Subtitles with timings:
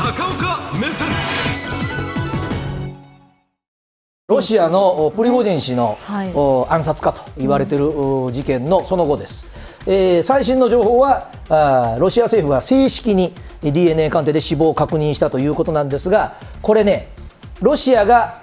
[0.00, 1.08] 高岡目線。
[4.28, 6.32] ロシアのプリゴジン氏の、はい。
[6.34, 9.46] お暗殺かと言われているお事件のその後です、
[9.86, 17.08] えー最新の情報はあーロシア政府が正式に DNA 鑑定で死亡を確認したということなんですがこれね
[17.60, 18.40] ロシアが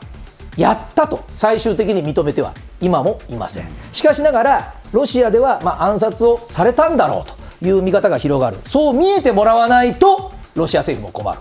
[0.58, 3.66] やったと最終的に認めては今もいません。
[3.92, 8.58] しかしながらロシアでは、まあ、暗殺をされたんだろうという見方が広がる。
[8.66, 11.40] そう見えてもらわないとロシア政府も困る。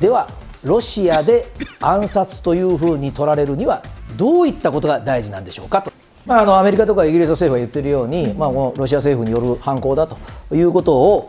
[0.00, 0.28] では
[0.64, 1.46] ロシアで
[1.80, 3.82] 暗殺というふうに取られるには
[4.16, 5.92] どういったことが大事なんでしょうかと。
[6.24, 10.16] まあ、あのアメリカとかイギリス政府が言ってるように、まあ、このロシア政府による犯行だと
[10.54, 11.28] いうことを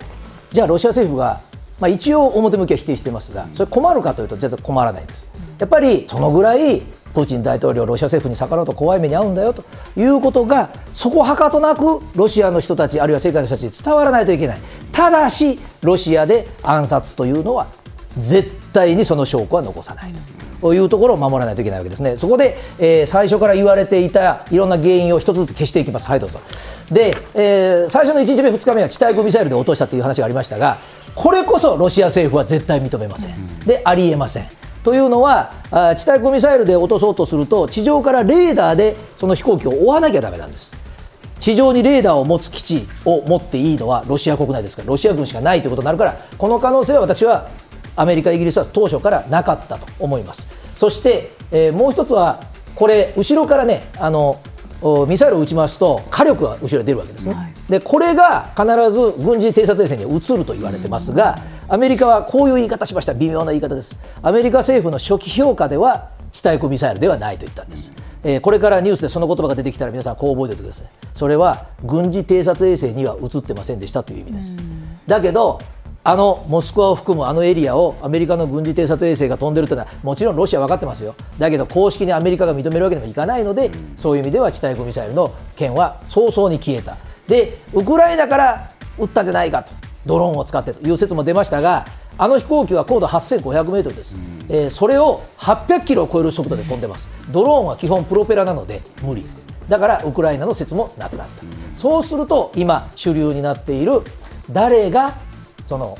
[0.52, 1.42] じゃあロシア政府が、
[1.82, 5.28] まあ、一応表向きは否定していますがそれ困るかというと実は困らないんです。
[5.60, 6.80] やっぱりそのぐらい
[7.14, 9.64] プーチン大統領ロシア政府に逆らうと怖い目に遭うんだよと
[9.98, 14.58] いうことがそこはかとなくロシアの人たちあるいは世界の人たちに伝わらないといけない。
[14.92, 17.68] ただしロシアで暗殺というのは
[18.18, 20.14] 絶対にその証拠は残さない
[20.62, 22.18] というところを守らないといけないわけですね。
[22.18, 26.08] そこで、えー最初から言われていたいろんな原因を一つずつ消していきます。
[26.08, 26.40] はい、どうぞ。
[26.92, 30.78] で、えー最初の1日目、2日目は地対空ミサイルで落としたという話がありましたが、
[31.14, 33.60] これこそロシア政府は絶対認めません。
[33.60, 34.48] で、ありえません。
[34.84, 35.52] というのは、
[35.98, 40.76] 地対空ミサイルで落とそうとすると、地上からレーダーでその飛行機を追わなきゃだめなんです。
[41.40, 47.50] 地上にレーダーを持つ基地を持っていいのはロシア国内ですからロシア軍しかないということになるからこの可能性は私は
[47.96, 50.48] アメリカ、イギリスは当初からなかったと思います。
[50.74, 52.42] そして、えーもう一つは
[52.76, 54.42] これ後ろからねあの
[54.82, 61.38] おミサイルを撃ちますと火力が後ろに出るわけですね、でこれが必ず軍事偵察衛星に移ると言われてますが
[61.70, 63.14] アメリカはこういう言い方しました。
[63.14, 63.98] 微妙な言い方です。
[64.22, 67.94] アメリカ政府の初期評価では地対空ミサイルではないと言ったんです、
[68.28, 70.86] えーこれからニュースでその言葉が出てきたら皆さんこう覚えておいてください。
[71.14, 74.58] それは軍事偵察衛星には映ってませんでしたという意味です。
[75.06, 75.60] だけど
[76.04, 81.14] あのモスクワを含むあのエリアをアメリカの軍事偵察衛星が飛んでるというのはもちろんロシアは分かってますよ。
[81.38, 86.98] だけど公式にアメリカが認めるわけにもいかないのでそういう意味では地対空ミサイルの件は早々に消えた。
[87.28, 88.68] でウクライナから
[88.98, 89.72] 撃ったんじゃないかと
[90.06, 91.86] ドローンを使ってという説も出ましたが
[92.18, 94.16] あの飛行機は高度8500メートルです、
[94.50, 97.08] えーそれを800キロを超える速度で飛んでます。
[97.32, 99.26] ドローンは基本プロペラなので無理。
[99.68, 104.02] だからウクライナの説もなくなった、そうすると今主流になっている
[104.52, 105.16] 誰が
[105.66, 105.98] その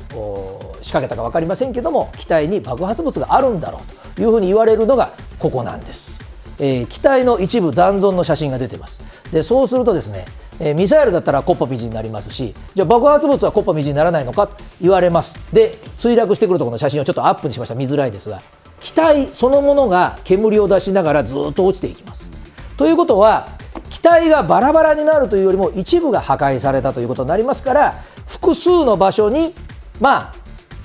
[0.80, 6.24] 仕掛けたか分かりませんけども機体に爆発物があるんだろうというふうに言われるのがここなんです、
[6.60, 9.02] えー機体の一部残存の写真が出てます。
[9.32, 10.24] でそうするとですね
[10.60, 15.38] えーミサイルだったらコッパみじんになりますしじゃあ爆発物はコッパみじんにならないのかと言われます。
[15.52, 17.74] で墜落してくるところの写真をちょっとアップにしました。
[17.74, 18.40] 見づらいですが
[18.80, 22.30] 機体そのものが煙を出しながらずっと落ちていきます。
[22.76, 23.48] ということは
[23.90, 27.94] 機体がバラバラになるというよりも一部が破壊されたということになりますから
[28.26, 29.54] 複数の場所に
[30.00, 30.34] まあ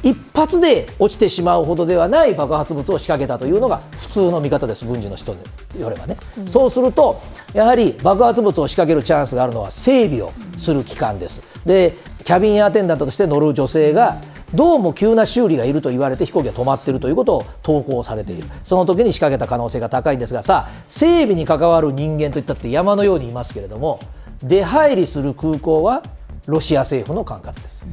[0.03, 5.39] 一発で落ちてしまうほどではない爆発物を仕掛けたというのが普通の見方です、軍事の人に
[5.79, 7.21] よればね、そうすると、
[7.53, 11.41] やはり爆発物を仕掛けるチャンスがあるのは整備をする機関です。
[11.65, 14.21] でキャビンアテンダントとして乗る女性が
[14.53, 18.47] どうも急な修理がいると言われて飛行機が止まっているということを投稿されている。
[18.63, 23.99] その時に仕掛けた可能性が高いんですがさあ整備に関わる人間といったって山のようにいますけれども
[24.43, 26.01] 出入りする空港は
[26.47, 27.87] ロシア政府の管轄です。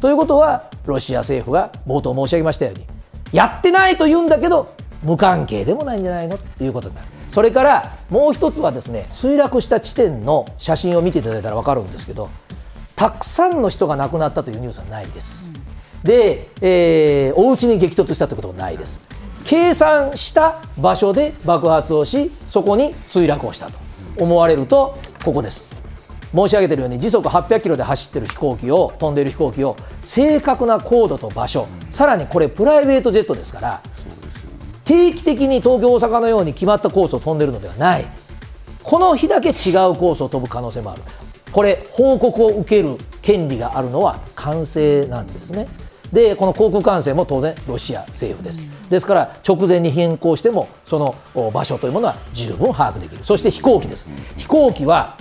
[0.00, 2.86] ということはロシア政府が冒頭申し上げましたように
[3.32, 6.38] やってないと言うんだけど無関係でもないんじゃないの？
[6.38, 12.30] ということになるそれからもう一つはですね墜落した地点の写真を見ていただいたら分かるんですけど
[12.94, 15.52] たくさんの人が亡くなったというニュースはないです。
[16.04, 19.04] で、えーお家に激突したということもないです。
[19.44, 23.78] 計算した場所で爆発をし、そこに墜落をしたと
[24.18, 25.70] 思われると、ここです。
[26.34, 33.82] 申し上げているように時速800キロで走っている飛行機を飛んでいる飛行機を正確な高度と場所、さらにこれプライベートジェットですから
[34.84, 38.06] 定期的に東京大阪のように決まったコースを飛んでいるのではない。
[38.82, 39.54] この日だけ違う
[39.94, 41.02] コースを飛ぶ可能性もある。
[41.52, 45.68] これ報告を受ける権利があるのは管制なんですね。
[46.12, 48.68] でこの航空管制も当然ロシア政府です。
[48.90, 51.14] ですから直前に変更してもその
[51.50, 53.24] 場所というものは十分把握できる。
[53.24, 54.06] そして飛行機です。
[54.36, 55.16] 飛行機は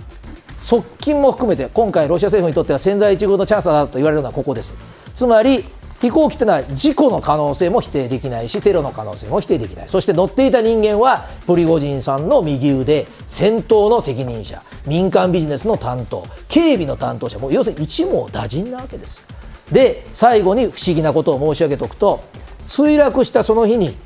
[0.64, 4.74] 側近も含めて今回ロシア政府にとっては千載一遇のチャンスだと言われるのはここです。
[5.14, 5.66] つまり
[6.02, 9.90] 飛行機というのは事故の可能性も否定できないしテロの可能性も否定できない。
[9.90, 19.22] そして乗っていた人間はプリゴジンさんの右腕戦闘の責任者民間ビジネスの担当警備の担当者もう要するに一網打尽なわけです。
[19.70, 22.22] で最後に不思議なことを申し上げておくと
[22.68, 23.98] 墜落したその日に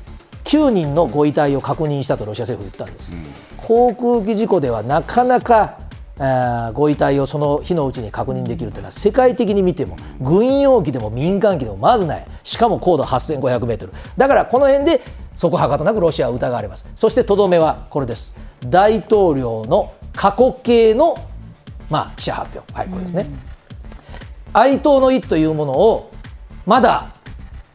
[0.42, 3.12] 9人のご遺体を確認したとロシア政府は言ったんです、
[3.58, 5.78] 航空機事故ではなかなか
[6.74, 12.26] ご遺体をその日のうちに確認できるというのは世界的に見ても軍用機でも民間機でもまずない。
[12.42, 13.92] しかも高度8500メートル。
[14.16, 15.00] だからこの辺で
[15.34, 16.90] そこはかとなくロシアは疑われます。
[16.96, 18.34] そしてとどめはこれです。
[18.66, 21.16] 大統領の過去形の、
[21.88, 22.74] まあ、記者発表。
[22.74, 23.26] はいこれですね、
[24.52, 26.10] 哀悼の意というものを
[26.66, 27.12] まだ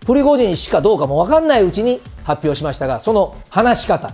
[0.05, 4.13] プリゴジン氏かどうかも分かんないうちに発表しましたがその話し方。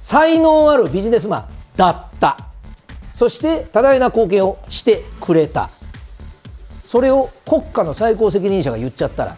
[0.00, 2.47] 才能あるビジネスマンだった。
[3.18, 5.70] そして多大な貢献をしてくれた。
[6.84, 9.36] それを国家の最高責任者が言っちゃったら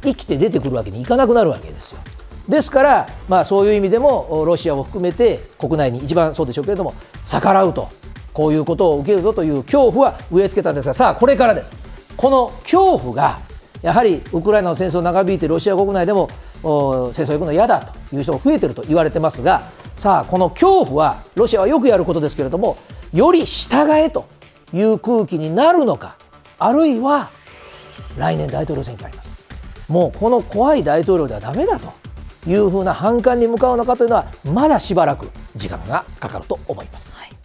[0.00, 2.00] 生きて出てくるわけにいかなくなるわけですよ。
[2.48, 7.90] ですから、まあ、そういう意味でもロシアを含めて国内に一番そうでしょうけれども逆らうと。
[8.32, 11.76] こういうことを受けるぞという恐怖は植え付けたんですがさあこれからです。
[12.16, 13.40] この恐怖が
[13.82, 16.30] やはりウクライナの戦争長引いてロシア国内でも
[16.62, 22.78] 戦争行くの嫌だという人が増えてると言われてますがさあこの恐怖はロシアはよくやることですけれども
[23.12, 24.28] より従えと
[24.72, 26.16] いう空気になるのか
[26.58, 27.30] あるいは
[28.16, 29.46] 来年大統領選挙あります
[29.88, 31.92] もうこの怖い大統領ではだめだと
[32.48, 37.16] いうふうな反感に向かうのかというのはまだしばらく時間がかかると思います。
[37.16, 37.39] はい